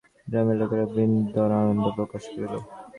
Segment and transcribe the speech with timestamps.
[0.27, 2.53] গ্রামের লোকেরা বিস্তর আনন্দ প্রকাশ করিল।